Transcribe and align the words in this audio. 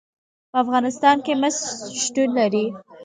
په 0.51 0.57
افغانستان 0.63 1.17
کې 1.25 1.33
مس 1.41 1.57
شتون 2.03 2.29
لري. 2.39 2.65